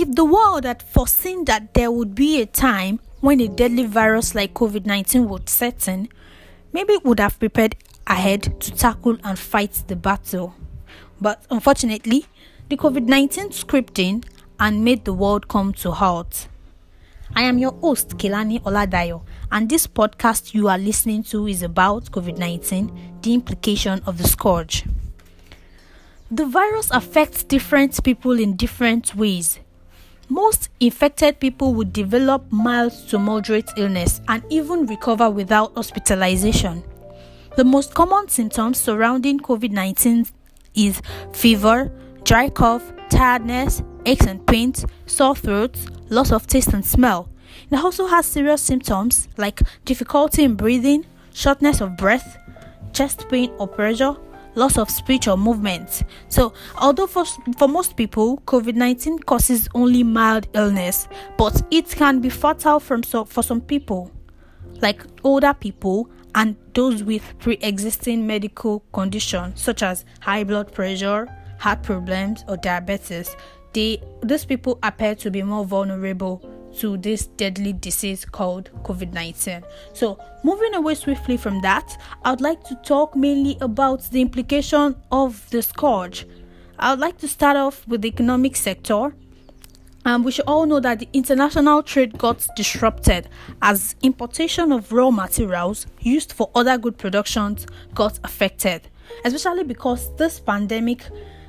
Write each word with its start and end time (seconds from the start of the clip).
if 0.00 0.14
the 0.14 0.24
world 0.24 0.64
had 0.64 0.82
foreseen 0.82 1.44
that 1.44 1.74
there 1.74 1.90
would 1.90 2.14
be 2.14 2.40
a 2.40 2.46
time 2.46 2.98
when 3.20 3.38
a 3.38 3.48
deadly 3.48 3.84
virus 3.84 4.34
like 4.34 4.54
COVID 4.54 4.86
19 4.86 5.28
would 5.28 5.46
set 5.50 5.86
in, 5.88 6.08
maybe 6.72 6.94
it 6.94 7.04
would 7.04 7.20
have 7.20 7.38
prepared 7.38 7.76
ahead 8.06 8.58
to 8.60 8.70
tackle 8.70 9.18
and 9.22 9.38
fight 9.38 9.82
the 9.88 9.96
battle. 9.96 10.54
But 11.20 11.44
unfortunately, 11.50 12.24
the 12.70 12.78
COVID 12.78 13.08
19 13.08 13.50
scripting 13.50 14.24
and 14.58 14.82
made 14.82 15.04
the 15.04 15.12
world 15.12 15.48
come 15.48 15.74
to 15.74 15.90
halt. 15.90 16.48
I 17.36 17.42
am 17.42 17.58
your 17.58 17.72
host, 17.72 18.16
Kelani 18.16 18.58
Oladayo, 18.62 19.22
and 19.52 19.68
this 19.68 19.86
podcast 19.86 20.54
you 20.54 20.68
are 20.68 20.78
listening 20.78 21.24
to 21.24 21.46
is 21.46 21.62
about 21.62 22.06
COVID 22.06 22.38
19, 22.38 23.18
the 23.20 23.34
implication 23.34 24.00
of 24.06 24.16
the 24.16 24.26
scourge. 24.26 24.86
The 26.30 26.46
virus 26.46 26.90
affects 26.90 27.42
different 27.42 28.02
people 28.02 28.40
in 28.40 28.56
different 28.56 29.14
ways. 29.14 29.60
Most 30.30 30.68
infected 30.78 31.40
people 31.40 31.74
would 31.74 31.92
develop 31.92 32.52
mild 32.52 32.92
to 33.08 33.18
moderate 33.18 33.68
illness 33.76 34.20
and 34.28 34.44
even 34.48 34.86
recover 34.86 35.28
without 35.28 35.74
hospitalization. 35.74 36.84
The 37.56 37.64
most 37.64 37.94
common 37.94 38.28
symptoms 38.28 38.78
surrounding 38.78 39.40
COVID 39.40 39.72
19 39.72 40.26
is 40.76 41.02
fever, 41.32 41.90
dry 42.22 42.48
cough, 42.48 42.92
tiredness, 43.10 43.82
aches 44.06 44.26
and 44.26 44.46
pains, 44.46 44.86
sore 45.06 45.34
throats, 45.34 45.88
loss 46.10 46.30
of 46.30 46.46
taste 46.46 46.72
and 46.74 46.86
smell. 46.86 47.28
It 47.68 47.82
also 47.82 48.06
has 48.06 48.24
serious 48.24 48.62
symptoms 48.62 49.26
like 49.36 49.60
difficulty 49.84 50.44
in 50.44 50.54
breathing, 50.54 51.06
shortness 51.34 51.80
of 51.80 51.96
breath, 51.96 52.38
chest 52.92 53.28
pain 53.28 53.50
or 53.58 53.66
pressure, 53.66 54.14
loss 54.54 54.78
of 54.78 54.90
speech 54.90 55.28
or 55.28 55.36
movement. 55.36 56.02
So, 56.28 56.52
although 56.76 57.06
for, 57.06 57.24
for 57.58 57.68
most 57.68 57.96
people, 57.96 58.38
COVID 58.46 58.74
19 58.74 59.20
causes 59.20 59.68
only 59.74 60.02
mild 60.02 60.48
illness, 60.54 61.08
but 61.36 61.62
it 61.70 61.88
can 61.88 62.20
be 62.20 62.30
fatal 62.30 62.80
from 62.80 63.02
so, 63.02 63.24
for 63.24 63.42
some 63.42 63.60
people, 63.60 64.10
like 64.80 65.02
older 65.24 65.54
people 65.54 66.10
and 66.34 66.56
those 66.74 67.02
with 67.02 67.22
pre 67.38 67.54
existing 67.54 68.26
medical 68.26 68.80
conditions 68.92 69.60
such 69.60 69.82
as 69.82 70.04
high 70.20 70.44
blood 70.44 70.72
pressure, 70.72 71.28
heart 71.58 71.82
problems, 71.82 72.44
or 72.48 72.56
diabetes. 72.56 73.36
They, 73.72 74.02
these 74.22 74.44
people 74.44 74.78
appear 74.82 75.14
to 75.16 75.30
be 75.30 75.42
more 75.42 75.64
vulnerable 75.64 76.42
to 76.78 76.96
this 76.96 77.26
deadly 77.26 77.72
disease 77.72 78.24
called 78.24 78.70
COVID 78.82 79.12
19. 79.12 79.62
So, 79.92 80.18
moving 80.42 80.74
away 80.74 80.94
swiftly 80.94 81.36
from 81.36 81.60
that, 81.62 82.00
I 82.24 82.30
would 82.30 82.40
like 82.40 82.62
to 82.64 82.74
talk 82.76 83.16
mainly 83.16 83.56
about 83.60 84.02
the 84.10 84.20
implication 84.20 84.96
of 85.10 85.48
the 85.50 85.62
scourge. 85.62 86.26
I 86.78 86.90
would 86.90 87.00
like 87.00 87.18
to 87.18 87.28
start 87.28 87.56
off 87.56 87.86
with 87.86 88.02
the 88.02 88.08
economic 88.08 88.56
sector. 88.56 89.14
Um, 90.06 90.22
we 90.24 90.32
should 90.32 90.46
all 90.46 90.64
know 90.64 90.80
that 90.80 90.98
the 90.98 91.08
international 91.12 91.82
trade 91.82 92.16
got 92.16 92.46
disrupted 92.56 93.28
as 93.60 93.96
importation 94.02 94.72
of 94.72 94.90
raw 94.90 95.10
materials 95.10 95.86
used 96.00 96.32
for 96.32 96.50
other 96.54 96.78
good 96.78 96.96
productions 96.96 97.66
got 97.94 98.18
affected, 98.24 98.88
especially 99.26 99.64
because 99.64 100.16
this 100.16 100.40
pandemic, 100.40 101.04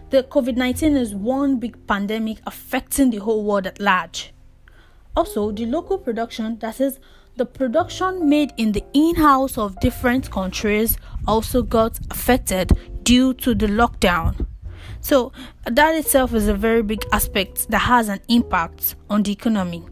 the 0.09 0.23
COVID 0.23 0.57
19 0.57 0.97
is 0.97 1.15
one 1.15 1.59
big 1.59 1.87
pandemic 1.87 2.39
affecting 2.45 3.09
the 3.09 3.19
whole 3.19 3.45
world 3.45 3.67
at 3.67 3.79
large. 3.79 4.30
Also, 5.15 5.51
the 5.51 5.65
local 5.65 5.97
production, 5.97 6.57
that 6.59 6.79
is, 6.79 6.99
the 7.37 7.45
production 7.45 8.29
made 8.29 8.53
in 8.57 8.71
the 8.71 8.83
in 8.93 9.15
house 9.15 9.57
of 9.57 9.79
different 9.79 10.29
countries, 10.31 10.97
also 11.27 11.61
got 11.61 11.99
affected 12.09 12.71
due 13.03 13.33
to 13.33 13.53
the 13.53 13.67
lockdown. 13.67 14.45
So, 15.01 15.31
that 15.65 15.95
itself 15.95 16.33
is 16.33 16.47
a 16.47 16.53
very 16.53 16.83
big 16.83 17.03
aspect 17.11 17.69
that 17.69 17.79
has 17.79 18.07
an 18.09 18.19
impact 18.27 18.95
on 19.09 19.23
the 19.23 19.31
economy. 19.31 19.83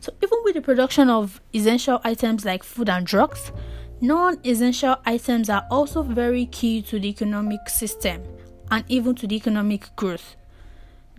So, 0.00 0.12
even 0.22 0.38
with 0.44 0.54
the 0.54 0.60
production 0.60 1.08
of 1.08 1.40
essential 1.54 2.00
items 2.04 2.44
like 2.44 2.62
food 2.62 2.88
and 2.88 3.06
drugs, 3.06 3.52
non 4.00 4.38
essential 4.44 4.96
items 5.06 5.48
are 5.48 5.66
also 5.70 6.02
very 6.02 6.46
key 6.46 6.82
to 6.82 6.98
the 6.98 7.08
economic 7.08 7.68
system 7.68 8.22
and 8.70 8.84
even 8.88 9.14
to 9.16 9.26
the 9.26 9.36
economic 9.36 9.94
growth. 9.96 10.36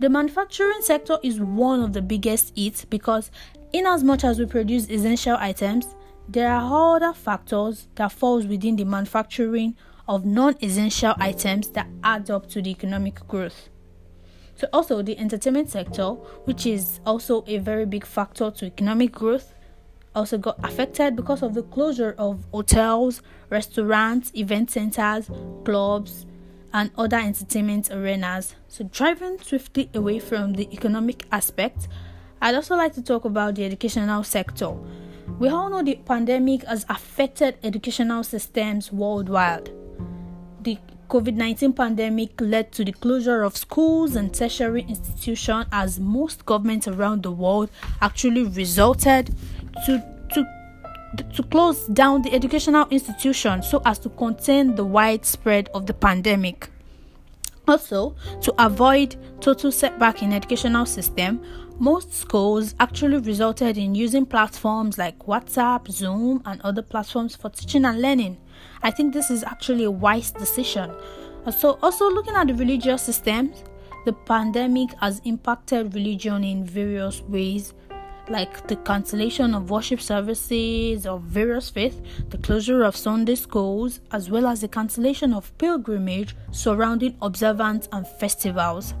The 0.00 0.08
manufacturing 0.08 0.80
sector 0.82 1.18
is 1.24 1.40
one 1.40 1.82
of 1.82 1.92
the 1.92 2.02
biggest 2.02 2.52
hits 2.56 2.84
because, 2.84 3.32
in 3.72 3.84
as 3.84 4.04
much 4.04 4.22
as 4.22 4.38
we 4.38 4.46
produce 4.46 4.88
essential 4.88 5.36
items, 5.36 5.96
there 6.28 6.52
are 6.52 6.96
other 6.96 7.12
factors 7.12 7.88
that 7.96 8.12
falls 8.12 8.46
within 8.46 8.76
the 8.76 8.84
manufacturing 8.84 9.76
of 10.06 10.24
non-essential 10.24 11.14
items 11.18 11.70
that 11.70 11.88
add 12.04 12.30
up 12.30 12.48
to 12.50 12.62
the 12.62 12.70
economic 12.70 13.26
growth. 13.26 13.70
So 14.54 14.68
also 14.72 15.02
the 15.02 15.18
entertainment 15.18 15.68
sector, 15.70 16.10
which 16.44 16.64
is 16.64 17.00
also 17.04 17.44
a 17.48 17.58
very 17.58 17.84
big 17.84 18.06
factor 18.06 18.52
to 18.52 18.66
economic 18.66 19.10
growth, 19.10 19.52
also 20.14 20.38
got 20.38 20.64
affected 20.64 21.16
because 21.16 21.42
of 21.42 21.54
the 21.54 21.62
closure 21.64 22.14
of 22.18 22.44
hotels, 22.52 23.20
restaurants, 23.50 24.30
event 24.34 24.70
centers, 24.70 25.28
clubs, 25.64 26.24
and 26.72 26.90
other 26.96 27.16
entertainment 27.16 27.90
arenas. 27.90 28.54
So, 28.68 28.84
driving 28.84 29.38
swiftly 29.40 29.90
away 29.94 30.18
from 30.18 30.54
the 30.54 30.72
economic 30.72 31.26
aspect, 31.32 31.88
I'd 32.40 32.54
also 32.54 32.76
like 32.76 32.94
to 32.94 33.02
talk 33.02 33.24
about 33.24 33.56
the 33.56 33.64
educational 33.64 34.22
sector. 34.24 34.72
We 35.38 35.48
all 35.48 35.68
know 35.70 35.82
the 35.82 35.96
pandemic 35.96 36.64
has 36.64 36.84
affected 36.88 37.58
educational 37.62 38.24
systems 38.24 38.92
worldwide. 38.92 39.70
The 40.62 40.78
COVID 41.08 41.34
19 41.34 41.72
pandemic 41.72 42.40
led 42.40 42.70
to 42.72 42.84
the 42.84 42.92
closure 42.92 43.42
of 43.42 43.56
schools 43.56 44.14
and 44.14 44.32
tertiary 44.32 44.82
institutions 44.82 45.66
as 45.72 45.98
most 45.98 46.44
governments 46.44 46.86
around 46.86 47.22
the 47.22 47.30
world 47.30 47.70
actually 48.02 48.44
resulted 48.44 49.34
to, 49.86 50.04
to 50.34 50.57
to 51.16 51.42
close 51.44 51.86
down 51.86 52.22
the 52.22 52.32
educational 52.32 52.86
institution 52.90 53.62
so 53.62 53.80
as 53.84 53.98
to 54.00 54.08
contain 54.10 54.74
the 54.74 54.84
widespread 54.84 55.68
of 55.74 55.86
the 55.86 55.94
pandemic. 55.94 56.68
Also, 57.66 58.14
to 58.40 58.54
avoid 58.58 59.16
total 59.40 59.70
setback 59.70 60.22
in 60.22 60.32
educational 60.32 60.86
system, 60.86 61.40
most 61.78 62.12
schools 62.12 62.74
actually 62.80 63.18
resulted 63.18 63.78
in 63.78 63.94
using 63.94 64.26
platforms 64.26 64.98
like 64.98 65.18
WhatsApp, 65.20 65.88
Zoom, 65.90 66.42
and 66.44 66.60
other 66.62 66.82
platforms 66.82 67.36
for 67.36 67.50
teaching 67.50 67.84
and 67.84 68.00
learning. 68.00 68.38
I 68.82 68.90
think 68.90 69.12
this 69.12 69.30
is 69.30 69.44
actually 69.44 69.84
a 69.84 69.90
wise 69.90 70.30
decision. 70.30 70.90
So, 71.56 71.78
also 71.82 72.10
looking 72.10 72.34
at 72.34 72.48
the 72.48 72.54
religious 72.54 73.02
systems, 73.02 73.62
the 74.04 74.12
pandemic 74.12 74.90
has 75.00 75.20
impacted 75.24 75.94
religion 75.94 76.42
in 76.42 76.64
various 76.64 77.20
ways 77.22 77.74
like 78.30 78.66
the 78.66 78.76
cancellation 78.76 79.54
of 79.54 79.70
worship 79.70 80.00
services 80.00 81.06
of 81.06 81.22
various 81.22 81.70
faiths, 81.70 82.00
the 82.30 82.38
closure 82.38 82.84
of 82.84 82.96
Sunday 82.96 83.34
schools, 83.34 84.00
as 84.12 84.30
well 84.30 84.46
as 84.46 84.60
the 84.60 84.68
cancellation 84.68 85.32
of 85.32 85.56
pilgrimage 85.58 86.36
surrounding 86.50 87.16
observance 87.22 87.88
and 87.92 88.06
festivals. 88.06 88.94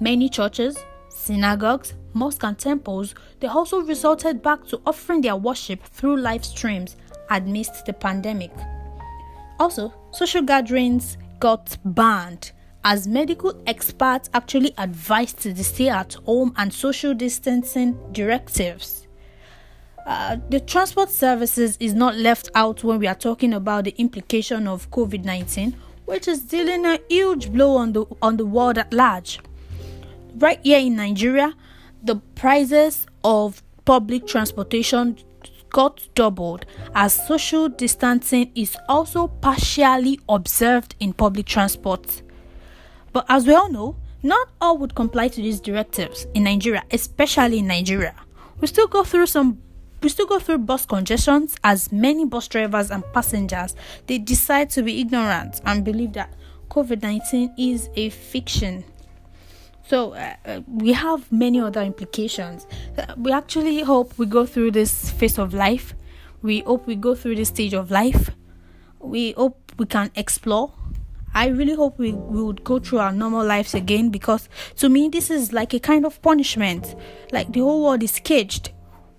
Many 0.00 0.28
churches, 0.28 0.78
synagogues, 1.08 1.94
mosques, 2.12 2.44
and 2.44 2.58
temples 2.58 3.14
they 3.40 3.48
also 3.48 3.80
resorted 3.82 4.42
back 4.42 4.66
to 4.66 4.80
offering 4.86 5.20
their 5.20 5.36
worship 5.36 5.82
through 5.84 6.16
live 6.16 6.44
streams 6.44 6.96
amidst 7.30 7.86
the 7.86 7.92
pandemic. 7.92 8.52
Also, 9.58 9.92
social 10.12 10.42
gatherings 10.42 11.16
got 11.38 11.76
banned 11.84 12.52
as 12.84 13.06
medical 13.06 13.60
experts 13.66 14.30
actually 14.32 14.72
advised 14.78 15.38
to 15.40 15.64
stay 15.64 15.88
at 15.88 16.14
home 16.26 16.52
and 16.56 16.72
social 16.72 17.14
distancing 17.14 17.98
directives. 18.12 19.06
Uh, 20.06 20.36
the 20.48 20.60
transport 20.60 21.10
services 21.10 21.76
is 21.78 21.92
not 21.94 22.16
left 22.16 22.50
out 22.54 22.82
when 22.82 22.98
we 22.98 23.06
are 23.06 23.14
talking 23.14 23.52
about 23.52 23.84
the 23.84 23.94
implication 23.98 24.66
of 24.66 24.90
COVID 24.90 25.24
19, 25.24 25.76
which 26.06 26.26
is 26.26 26.40
dealing 26.40 26.86
a 26.86 26.98
huge 27.08 27.52
blow 27.52 27.76
on 27.76 27.92
the, 27.92 28.06
on 28.22 28.36
the 28.36 28.46
world 28.46 28.78
at 28.78 28.92
large. 28.92 29.38
Right 30.36 30.58
here 30.62 30.78
in 30.78 30.96
Nigeria, 30.96 31.54
the 32.02 32.16
prices 32.34 33.06
of 33.22 33.62
public 33.84 34.26
transportation 34.26 35.18
got 35.70 36.08
doubled 36.14 36.66
as 36.94 37.26
social 37.26 37.68
distancing 37.68 38.50
is 38.54 38.76
also 38.88 39.28
partially 39.28 40.18
observed 40.28 40.94
in 40.98 41.12
public 41.12 41.46
transport. 41.46 42.22
But 43.12 43.26
as 43.28 43.46
we 43.46 43.54
all 43.54 43.70
know, 43.70 43.96
not 44.22 44.48
all 44.60 44.78
would 44.78 44.94
comply 44.94 45.28
to 45.28 45.40
these 45.40 45.60
directives 45.60 46.26
in 46.34 46.44
Nigeria, 46.44 46.84
especially 46.90 47.58
in 47.60 47.66
Nigeria. 47.66 48.14
We 48.60 48.66
still 48.66 48.86
go 48.86 49.04
through 49.04 49.26
some 49.26 49.62
we 50.02 50.08
still 50.08 50.26
go 50.26 50.38
through 50.38 50.58
bus 50.58 50.86
congestions 50.86 51.56
as 51.62 51.92
many 51.92 52.24
bus 52.24 52.48
drivers 52.48 52.90
and 52.90 53.04
passengers 53.12 53.74
they 54.06 54.16
decide 54.16 54.70
to 54.70 54.82
be 54.82 54.98
ignorant 54.98 55.60
and 55.66 55.84
believe 55.84 56.14
that 56.14 56.32
COVID-19 56.70 57.52
is 57.58 57.90
a 57.96 58.08
fiction. 58.10 58.84
So 59.86 60.14
uh, 60.14 60.34
uh, 60.46 60.60
we 60.68 60.92
have 60.92 61.30
many 61.32 61.60
other 61.60 61.82
implications. 61.82 62.66
Uh, 62.96 63.14
we 63.16 63.32
actually 63.32 63.82
hope 63.82 64.16
we 64.18 64.26
go 64.26 64.46
through 64.46 64.70
this 64.70 65.10
phase 65.10 65.36
of 65.38 65.52
life. 65.52 65.94
We 66.42 66.60
hope 66.60 66.86
we 66.86 66.94
go 66.94 67.14
through 67.16 67.36
this 67.36 67.48
stage 67.48 67.74
of 67.74 67.90
life. 67.90 68.30
We 69.00 69.32
hope 69.32 69.72
we 69.78 69.86
can 69.86 70.12
explore 70.14 70.72
I 71.34 71.48
really 71.48 71.74
hope 71.74 71.98
we, 71.98 72.12
we 72.12 72.42
would 72.42 72.64
go 72.64 72.78
through 72.78 72.98
our 72.98 73.12
normal 73.12 73.44
lives 73.44 73.74
again 73.74 74.10
because 74.10 74.48
to 74.76 74.88
me, 74.88 75.08
this 75.08 75.30
is 75.30 75.52
like 75.52 75.72
a 75.74 75.80
kind 75.80 76.04
of 76.04 76.20
punishment. 76.22 76.96
Like 77.32 77.52
the 77.52 77.60
whole 77.60 77.84
world 77.84 78.02
is 78.02 78.18
caged. 78.18 78.72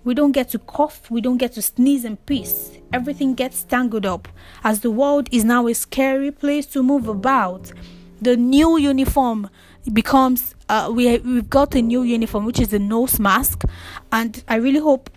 We 0.04 0.14
don't 0.14 0.32
get 0.32 0.50
to 0.50 0.58
cough, 0.58 1.10
we 1.10 1.20
don't 1.20 1.38
get 1.38 1.52
to 1.52 1.62
sneeze 1.62 2.04
in 2.04 2.16
peace. 2.16 2.72
Everything 2.92 3.34
gets 3.34 3.62
tangled 3.64 4.04
up 4.04 4.28
as 4.64 4.80
the 4.80 4.90
world 4.90 5.28
is 5.30 5.44
now 5.44 5.68
a 5.68 5.74
scary 5.74 6.30
place 6.32 6.66
to 6.66 6.82
move 6.82 7.08
about. 7.08 7.72
The 8.20 8.36
new 8.36 8.76
uniform 8.76 9.48
becomes 9.92 10.54
uh, 10.68 10.90
we 10.92 11.18
we've 11.18 11.50
got 11.50 11.74
a 11.74 11.82
new 11.82 12.02
uniform 12.02 12.44
which 12.44 12.60
is 12.60 12.72
a 12.72 12.78
nose 12.78 13.18
mask 13.18 13.64
and 14.12 14.42
I 14.48 14.56
really 14.56 14.78
hope 14.78 15.10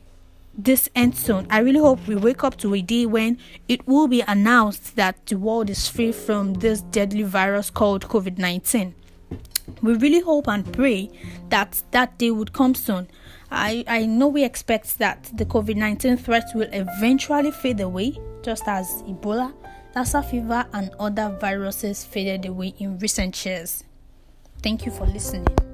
this 0.58 0.90
ends 0.96 1.20
soon. 1.20 1.48
I 1.50 1.60
really 1.60 1.80
hope 1.80 2.08
we 2.08 2.16
wake 2.16 2.44
up 2.44 2.58
to 2.58 2.74
a 2.74 2.82
day 2.82 3.06
when 3.06 3.38
it 3.68 3.88
will 3.88 4.08
be 4.08 4.22
announced 4.22 4.96
that 4.96 5.26
the 5.26 5.38
world 5.38 5.70
is 5.70 5.88
free 5.88 6.12
from 6.12 6.56
this 6.56 6.82
deadly 6.82 7.24
virus 7.24 7.70
called 7.70 8.08
COVID 8.08 8.38
19. 8.38 8.96
We 9.82 9.96
really 9.96 10.22
hope 10.22 10.48
and 10.48 10.72
pray 10.72 11.10
that 11.50 11.82
that 11.92 12.18
day 12.18 12.32
would 12.32 12.54
come 12.54 12.76
soon. 12.76 13.08
I, 13.52 13.84
I 13.88 14.06
know 14.06 14.28
we 14.28 14.44
expect 14.44 15.00
that 15.00 15.30
the 15.34 15.46
COVID 15.46 15.76
19 15.76 16.18
threat 16.18 16.46
will 16.56 16.70
eventually 16.72 17.52
fade 17.52 17.80
away, 17.82 18.18
just 18.42 18.68
as 18.68 19.04
Ebola, 19.04 19.54
Lassa 19.96 20.24
fever, 20.24 20.66
and 20.74 20.92
other 21.00 21.38
viruses 21.40 22.04
faded 22.04 22.46
away 22.46 22.74
in 22.80 23.00
recent 23.00 23.46
years. 23.46 23.84
Thank 24.62 24.86
you 24.86 24.92
for 24.92 25.06
listening. 25.06 25.65